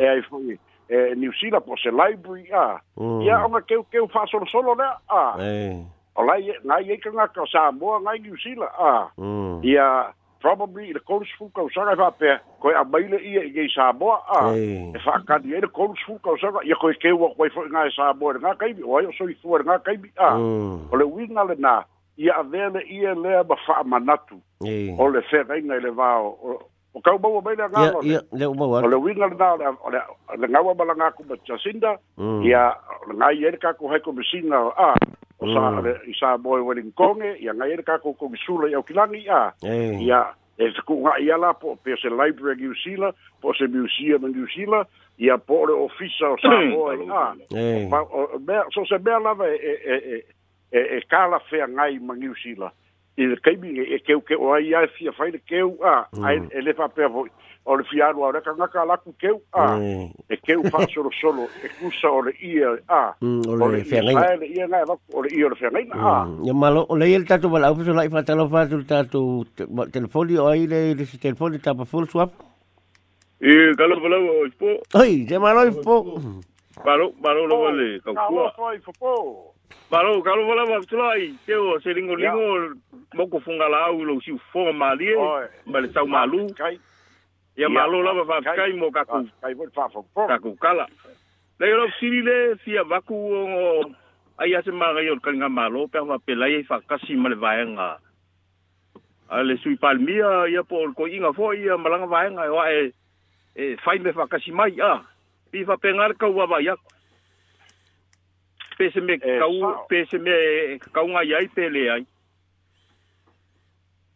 [0.00, 3.20] e ai foi e new sela po se library a mm.
[3.22, 5.22] ia o oga keukeu fa'asolosolo lea a
[6.16, 9.60] o lai e- gai ai e kagaka o saboa gai new sela a mm.
[9.64, 9.88] ia
[10.42, 12.30] probably the coach fu ka usaga fa pe
[12.62, 16.02] ko a baile i e gei sa bo a e fa ka di e coach
[16.06, 19.00] fu ka usaga ye ko ke wo ko nga sa bo nga kai bi o
[19.06, 20.90] yo so i fu nga kai bi a mm.
[20.90, 21.74] o le wi nga le na
[22.22, 24.38] i a vele i e le ba fa manatu
[25.02, 26.58] o le fe rei nga le va o
[26.92, 27.86] o ka bo bo le nga
[28.40, 30.00] le o le wi nga le na o le
[30.42, 31.94] le nga wa bala nga ku ba chasinda
[32.50, 32.62] ya
[33.08, 33.14] mm.
[33.22, 34.58] nga i e ka ko he ko bi sina
[34.90, 34.90] a
[35.42, 35.54] o mm.
[35.54, 36.10] sa mm.
[36.10, 39.50] i sa boy wedding konge ya ngai er ka ko ko sulo ya kilangi ya
[39.98, 40.22] ya
[40.58, 40.70] eh.
[40.70, 43.10] e ku nga ya la po pe se library you see la
[43.42, 44.84] po se museum and you see la
[45.18, 47.24] ya po le ofisa o sa boy ya
[47.90, 48.06] ba
[48.70, 49.96] so se be la e e e
[50.70, 52.54] e e kala fe ngai mangi you see
[53.18, 56.24] i kai mi e keu ke o ai ai fia fai keu a mm.
[56.28, 57.28] ai ele fa pe voi
[57.64, 60.32] o le fiaru ora ka ngaka la ku keu a mm.
[60.32, 64.00] e keu fa solo solo e kusa o le ia a mm, o le fia
[64.06, 66.96] ngai le ia ngai o le ia o le fia ngai a ia malo o
[66.96, 69.22] le ia tatu bala au so la fa talo fa tu tatu
[69.92, 72.32] telefoni o ai le le telefoni ta full swap
[73.40, 75.96] e galo bala o ipo ai de malo ipo
[76.84, 78.48] malo malo lo vale, calcula.
[78.56, 79.51] Baro, ipo.
[79.90, 82.74] Baro, karo wala wa tulai, teo, se ringo ringo,
[83.14, 85.46] moko funga la au, lo siu fo ma lie, e.
[85.68, 86.46] ma le tau malu.
[87.56, 90.86] Ia malo la wa fakai mo kaku, ah, kaku kala.
[91.60, 93.64] Le yo lau siri le, fia waku o ngo,
[94.40, 97.98] ai ase ma gai orka inga malo, pe hawa pelai e fakasi ma le vaenga.
[99.28, 102.80] A le sui palmia, ia po orko inga fo, ia malanga vaenga, e wae,
[103.56, 105.04] e fai e me fakasi mai, ah,
[105.52, 106.84] pi fa pengar kau wa vaiako
[108.90, 110.36] pese me eh, kau pese me
[110.94, 112.02] kau ngai ai pele ai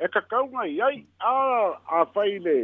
[0.04, 1.34] e ka kau ngai ai a
[2.00, 2.56] a faile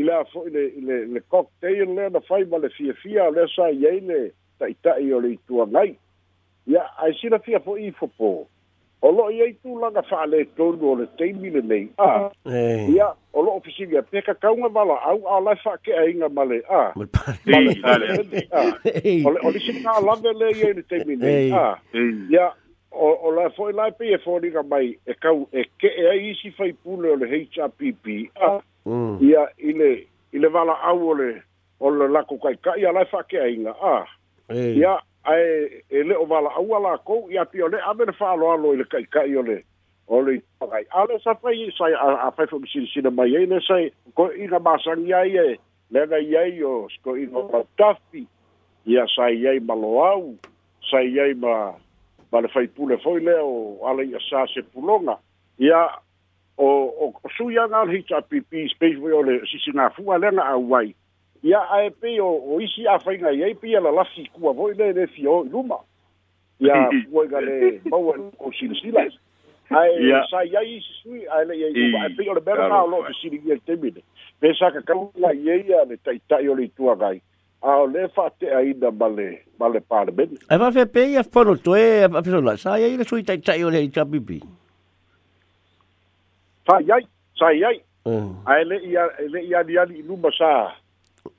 [0.00, 4.20] ile a foile ile le cocktail le na fai male fia fia le sa yele
[4.58, 5.90] ta ita i o le ngai
[6.74, 8.32] ya ai sina fia fo i fo po
[9.02, 12.08] o lo ia i tūlanga wha le tōnu o le teimi le nei a
[12.46, 16.28] ia o lo ofisi ia peka kaunga mala au a lai wha ke a inga
[16.28, 17.08] male a male
[19.42, 21.74] o le si nga lawe le ia i le teimi nei a
[22.30, 22.52] ia
[22.94, 26.50] o lai fōi lai pe e fōringa mai e kau e ke e a isi
[26.56, 28.06] fai pūle o le HRPP
[28.38, 28.52] a
[28.86, 29.18] mm.
[29.26, 29.90] ia i le
[30.32, 31.40] i le wala au o le
[31.80, 34.06] o le lako kai ka ia lai wha ke a inga a
[34.62, 38.80] ia ae e le o vala aua lakou i api ole ame le faaaloalo i
[38.80, 39.62] le kaikai ole
[40.08, 43.90] ole agai ale sa fai sai a fai fo misi sina mai ai le sai
[44.14, 45.46] ko i na masangi ai e
[45.94, 48.24] le na i ai o sko i no patafi
[48.86, 50.34] i a sai ai ma loau
[50.90, 51.70] sai ai ma
[52.32, 55.18] ma le fai pule foi le o ale i a sa se pulonga
[55.62, 55.84] i a
[56.58, 56.66] o
[57.06, 60.58] o su ya ngal hita pipi space voi ole si sina fua le na a
[60.58, 60.90] wai
[61.42, 65.40] ia ae pei o o isi afaigai ai pei alalafi kua fo'i le le fio
[65.44, 65.78] i luma
[66.62, 66.76] ia
[67.16, 67.58] uaiga le
[67.90, 69.02] maua o silasila
[69.80, 72.80] ae sai ai isi sui ae le'i ai luma ae pei o le mea lona
[72.82, 74.04] o lo'o fesiligia i taimi le
[74.44, 77.18] pe sa kakau lai ai a le ta'ita'i o le ituagai
[77.72, 79.28] ao le fa'ate'aina ma le
[79.62, 83.72] ma le palemene ae fa'afea pei a fanotoe afesola'i sai ai le sui ta'ita'i o
[83.74, 84.38] le itapipi
[86.70, 87.08] sai ai
[87.42, 87.76] sai ai
[88.06, 88.30] mm.
[88.46, 88.94] ae le'i
[89.34, 90.52] le'i aliali i luma sa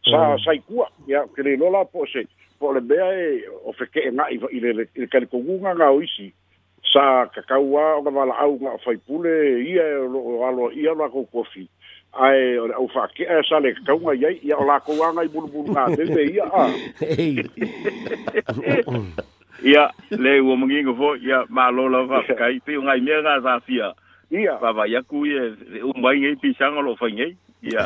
[0.08, 0.40] sa mm.
[0.44, 2.26] sai kua ya ke le lola po se
[2.60, 5.90] po le bea e o fe ke na i le le ka le kogunga nga
[5.96, 6.32] o isi
[6.94, 11.08] sa kakau wa o kawala au nga fai pule ia e o alo ia la
[11.10, 11.68] kou kofi
[12.20, 15.00] ai o le fa ke e sa le kakau nga iai ia o la kou
[15.04, 16.64] anga i bulu bulu te te ia a
[19.72, 23.22] ia le ua mungi ngu fo ia ma lola fa kai te unga i mea
[23.24, 23.94] nga sa fia
[24.30, 27.32] ia pa va yaku ia e, e, umbai ngai pisang o lo fai ngai
[27.72, 27.86] ia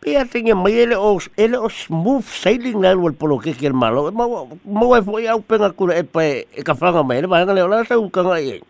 [0.00, 4.08] Pia tinge mai ele o ele o smooth sailing na wal polo ke ke malo.
[4.10, 7.20] Mo mo e foi au penga kura e pa e ka fanga mai.
[7.28, 7.52] Ba nga e.
[7.52, 7.84] e le ola e eh.
[7.84, 8.62] sa uka nga e.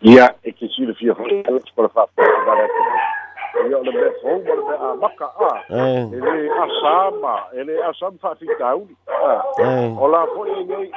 [0.00, 2.12] Ja, si le jullie vier van het voor de vast.
[3.70, 5.52] Ja, de best hoog, maar de abakka a.
[5.68, 8.96] Ele asama, ele asam fa fi tauli.
[9.68, 10.00] Eh.
[10.00, 10.88] Ola foi ele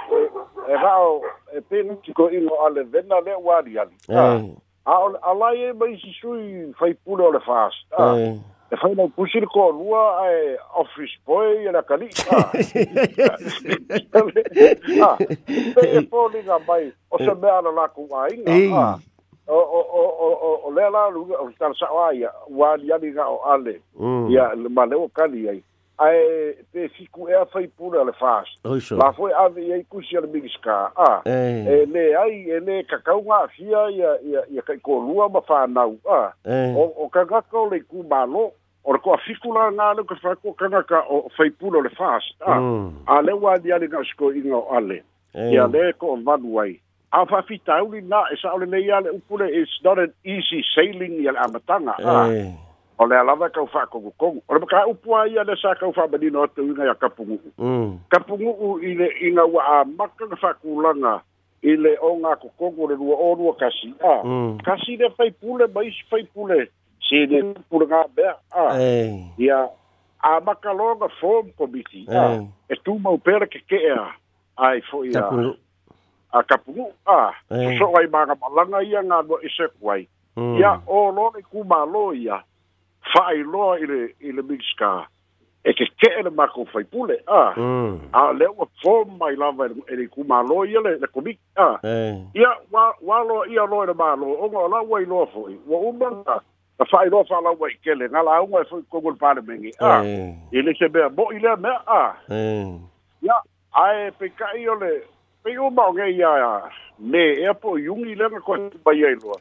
[0.72, 1.20] e rao
[1.52, 3.98] e pin tiko ilo ale vena le wali ali.
[4.08, 4.48] Eh.
[4.88, 4.96] A
[5.28, 7.84] alai e mai sisui fai pula o le fast.
[8.76, 12.08] Fainau pusir ko lua ai office boy ah, e na kali
[15.00, 15.16] ah
[15.88, 18.98] e poli nga mai o se me ala la ku ai nga ah,
[19.48, 20.06] o o o
[20.44, 23.80] o o le la lu o tar sa ai wa ya ni ga o ale
[24.36, 24.68] ya mm.
[24.76, 25.64] ma le o kali ai
[26.00, 28.62] ae pe fiku ea fai pura le fast
[29.02, 33.22] la foi ave ye kusi al big ska a e le ai e le kakau
[33.26, 35.86] nga fia ia ia ia kai ko lua ma fa a
[36.78, 38.52] o o kaka ko le ku malo
[38.84, 41.90] o ko fiku la nga le ko fa ko kaka ka o fai pura le
[41.90, 42.86] fast a mm.
[43.08, 45.02] a le wa dia le ga sko ingo ale
[45.34, 46.78] ia le ko va duai
[47.10, 50.14] a fa fitau li na e sa ole le ia le upule is not an
[50.24, 52.54] easy sailing ia amatanga a
[52.98, 55.92] o le alava e kau fa'akogukogu o le maka a'upu ai a le sa kau
[55.94, 57.90] fa'amanino atu iga ia kapugu'u mm.
[58.14, 61.14] kapugu'u i le iga ua amaka ga fa'akulaga
[61.72, 64.58] i le ogakokogu o le lua o lua kasi a mm.
[64.66, 66.58] kasi le faipule maisi faipule
[67.10, 67.54] sine mm.
[67.70, 68.66] pulegabea a
[69.38, 69.70] ia
[70.36, 74.10] amaka loga form committee a e tumau pele keke'ea
[74.58, 75.24] ai fo'i a
[76.34, 77.32] a kapugu'u a
[77.78, 80.08] soso'o ai langa ia galua i seku ai
[80.60, 82.42] ia o lo le kumālō ia
[83.14, 85.08] fai loa ile ile miska
[85.68, 88.00] e ke ke ele mako fai pule a mm.
[88.22, 91.22] a le o fo mai lava e e ele ku ma lo ile le ku
[91.28, 92.24] mik a e.
[92.44, 95.48] ia wa wa lo ia lo ele ma lo o ngo la wai lo fo
[95.72, 96.38] wa u banga
[96.80, 99.42] a fai lo fa la wai ke le ngala u ngo fo ku gol pale
[99.50, 99.94] mengi a
[100.52, 102.04] ile se be bo ile me a
[103.24, 103.36] ia
[103.86, 104.94] a e pe ka ile
[105.44, 106.36] pe u ma nge ia
[107.00, 109.36] ne e po yungi le ko ba ye lo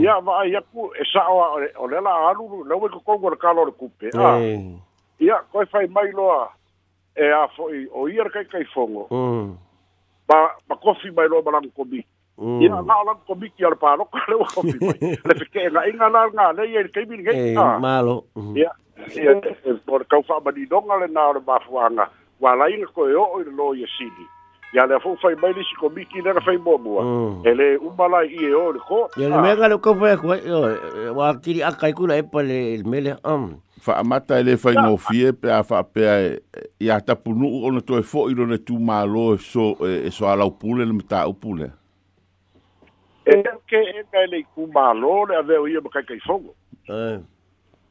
[0.00, 3.62] ia vaai aku e saʻoa o le ala aluru lau ai kokogu o le kalo
[3.62, 4.30] o le kupe a
[5.20, 6.52] ia koe fai mai loa
[7.16, 9.06] e a foʻi o ia le kaikaifogo
[10.28, 12.04] ma ma kofi mai loa ma lagu komi
[12.64, 14.98] ia lao lagu komiki a le paloka leua kofi mai
[15.28, 18.70] le fekeegaʻiga lalgalei ai le kaimiligeimalo ia
[19.16, 19.30] ia
[19.88, 22.08] o le kaufaamaninoga lenā o le mafuaga
[22.40, 24.26] ualaiga koe oo i le lo ia sili
[24.72, 27.46] ia le fu fai mai lisi ko miki na fai mo mo mm.
[27.46, 30.30] ele umala i e ore ko ele me ga le ko fai ko
[31.18, 35.32] wa kiri akai kula e pale el mele am fa amata ele fai no fie
[35.34, 36.38] pe a fa pe
[36.78, 40.86] ia tapunu ona to e fo i rona tu malo so e so ala pule
[40.86, 41.72] le mata upule
[43.26, 46.54] e ke e ka ele ku malo le ave o ia ka kai fongo
[46.94, 47.18] eh.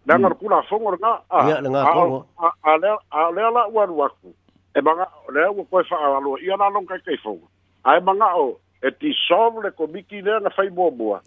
[0.08, 0.40] Nanga mm.
[0.42, 1.20] kula fongo na.
[1.30, 2.18] Ah, a nanga fongo.
[2.68, 4.32] Ale ale la wan waku.
[4.76, 7.48] e manga o le ua koe whaaralua i ana anong kai kai fonga
[7.84, 8.50] a e manga o
[8.88, 11.18] e ti sovu le komiki lea na fai mua mua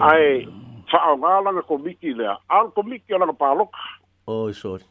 [0.00, 0.44] a e
[0.92, 3.80] whaau ngā langa komiki lea al komiki alanga pāloka
[4.26, 4.84] o i sori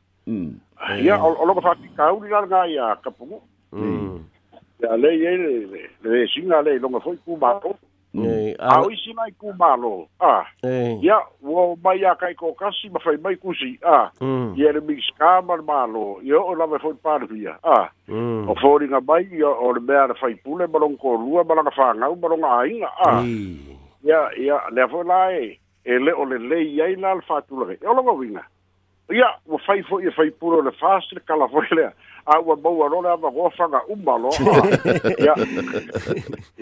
[1.04, 3.42] ia o loka whaati kauri lana ngā i a kapungu
[4.82, 7.78] ia lei e le le singa lei longa fai kumātou
[8.14, 8.24] Mm.
[8.24, 8.54] Mm.
[8.60, 10.08] Au isi mai ku malo.
[10.20, 10.46] Ah.
[11.02, 13.78] Ya, wo mai ya kai ko kasi ma fai mai ku si.
[13.86, 14.10] Ah.
[14.22, 14.54] Mm.
[14.58, 16.20] Ya le mix ka mar malo.
[16.24, 17.60] Yo o la fai e par via.
[17.64, 17.90] Ah.
[18.08, 18.50] Mm.
[18.50, 21.66] O fori nga mai ya o le ba le fai pule balong ko rua balong
[21.70, 22.90] ka fanga u balong ainga.
[23.06, 23.22] Ah.
[24.04, 25.60] Ya, ya, le fo la e.
[25.86, 27.78] E le o le le yai la al fatu la ve.
[27.82, 28.02] E o la
[29.14, 31.92] ia ua fai foʻi e fai pule o le fast le kala foi lea
[32.26, 34.34] a ua maua lo le amagofa ga loa
[35.18, 35.34] ia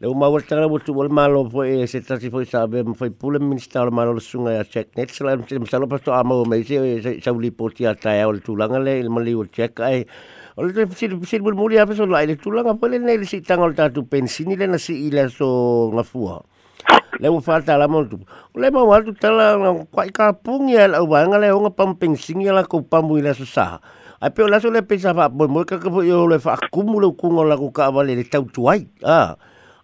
[0.00, 2.94] Le uma mau tanga mo tu malo fo e se tasi fo sa be mo
[2.94, 6.64] foi pule minista o malo sunga ya check net sala mo sala pasto amo me
[6.64, 10.06] se sa uli poti ata ya o tulanga le il mali o check ai
[10.56, 13.42] o le sir sir bul muli ape so la ile tulanga pole ne le si
[13.44, 16.40] tanga o tatu pensini le na si ile so ngafua
[17.20, 18.16] le mo falta la mo tu
[18.56, 19.52] le mo wa tu tala
[19.84, 22.80] kwa ka pungi la nga eh, le o pamping singi la ko
[23.20, 23.76] ile so sa
[24.18, 27.12] ai pe o la so le pesa fa mo ka ka yo le fa kumulo
[27.12, 29.36] kungo la ko ka vale le tau tuai ah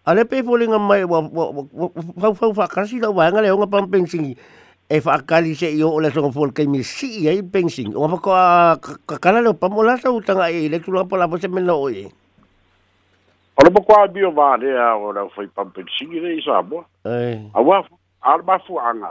[0.06, 0.38] Ale eh, iya eh, eh.
[0.42, 4.38] pe fole nga mai wa fa fa ka si la wa le nga pampensing
[4.86, 8.18] e fa li se yo ole so fol ke mi si e pensing o fa
[9.06, 11.90] ka kala le pamola sa utanga e le tu la pa la se me no
[11.90, 12.06] ye.
[13.58, 17.82] Ora po kwa o va le a ora foi pampensing le sa bo a wa
[18.22, 19.10] al ba fu anga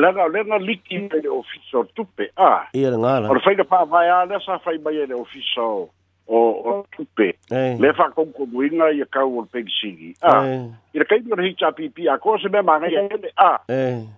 [0.00, 3.52] la ga le na liki pe le ofiso tupe a ia nga la ora fa
[3.52, 5.92] ka pa va ya le sa fa ba ye le ofiso
[6.28, 6.38] o
[6.70, 10.44] o tupe le fa con con winga e ca vol pe sigi a
[10.92, 12.88] il ca di hi cha pp a cosa me ma ne
[13.36, 13.60] a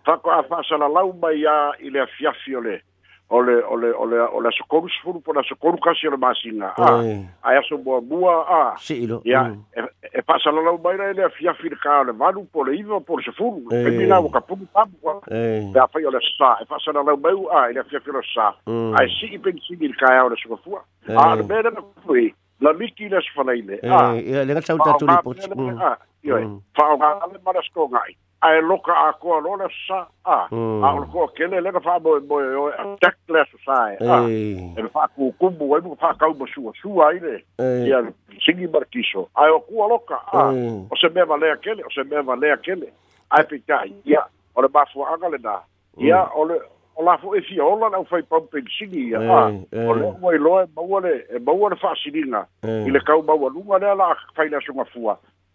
[0.03, 2.61] fa fa sala la ba ya ile a fiafio
[3.31, 7.63] ole ole ole ole so kom sfuru por so kom kasi le masinga a a
[7.69, 9.65] so bo bua a si lo ya mm.
[9.77, 9.81] e,
[10.19, 13.65] e pasa lo lo baila ele fia firca le valu por iva po se furu
[13.71, 14.97] e mina o capu papu
[15.75, 18.95] da fa yo le sa e pasa lo bau a ele fia fira sa mm.
[18.97, 20.79] a si i pensi il o e ole so fu
[21.17, 25.17] a le bere no fui la miki le sfanaile a e le gatsa utatu ni
[25.21, 27.43] pot fa o ga le mm.
[27.45, 29.47] marasko ngai ae loka akoa mm.
[29.47, 33.59] lo le sa'a a o e le koa kele lega fa'amoemoe oe atak le aso
[33.65, 37.35] sa e a e me fa'akukumu ai muka fa'akau ma suasua ai le
[37.89, 38.03] ia
[38.47, 38.79] sigi ma
[39.43, 40.47] ae o kua loka a
[40.91, 42.93] o se mea valea kele o se mea valea kele
[43.31, 44.23] ae peitaia
[44.55, 45.59] o le mafua'aga lenā
[45.99, 46.35] ia mm.
[46.35, 46.43] o
[46.99, 48.47] o la e foi efi ola le fai pam
[48.93, 49.43] ia a
[49.91, 53.51] o le ua iloa e maua le e maua le fa i le kau maua
[53.51, 54.49] lunga le ala fai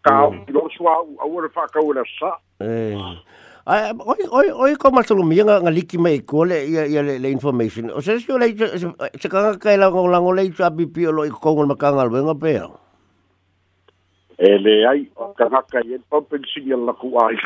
[0.03, 2.91] ka ilo swa u awara fa ka ola sa eh
[3.63, 7.31] ai oi oi ko masu lu mienga nga liki mai ko le ya ya le
[7.31, 11.07] information o se se le se ka ka la ngol la ngol le tsa bp
[11.15, 12.67] lo i ko ngol makang al wenga pe ya
[14.43, 15.07] ele ai
[15.39, 17.39] ka ka ka yel pompen signal la ku ai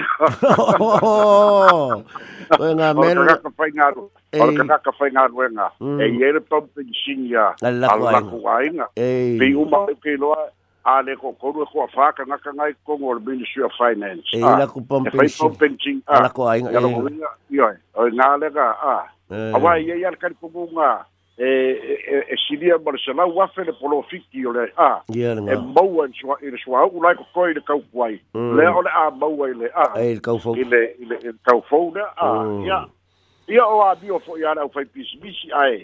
[2.57, 5.69] wenga oh, men ka ka fainga ro ka ka fainga wenga
[6.01, 6.41] e yel mm.
[6.41, 10.49] e pompen signal la ku ai nga e bi u ma ke lo ai
[10.87, 14.31] a le kokonu e kua whā kangakanga i Kongo o le Ministry of Finance.
[14.33, 15.27] Eh, ah, e ila ku pompensing.
[15.27, 15.99] E whai pompensing.
[16.07, 16.71] Ala ko ainga.
[16.71, 17.31] Ia loko inga.
[17.51, 18.95] Ia, o ngā lega a.
[19.59, 20.91] Awa i e iar kari pungu ngā
[21.37, 23.67] e siria ma le salau afe mm.
[23.67, 24.89] le polo fiki o le a.
[25.11, 25.57] Ia e le ngā.
[25.57, 25.57] Ah.
[25.57, 26.07] Eh, e maua
[26.47, 28.15] i le sua au lai kokoi le kau kuai.
[28.31, 29.89] Lea o le a maua i le a.
[29.99, 30.55] E le kau fau.
[30.55, 32.31] le kau fau le a.
[32.69, 32.81] Ia.
[33.57, 35.83] Ia o a bio fo i ana au whai pisimisi ae.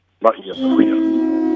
[0.23, 1.50] Baie goeie.